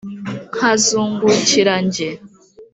[0.55, 2.09] nkazungukira jye.